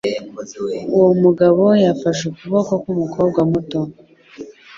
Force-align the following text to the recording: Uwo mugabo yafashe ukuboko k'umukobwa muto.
Uwo 0.95 1.09
mugabo 1.23 1.63
yafashe 1.85 2.21
ukuboko 2.31 2.71
k'umukobwa 2.83 3.39
muto. 3.51 3.79